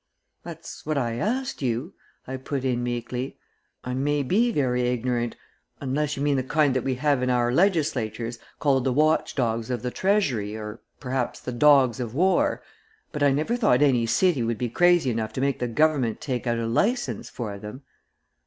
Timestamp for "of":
9.69-9.83, 11.99-12.15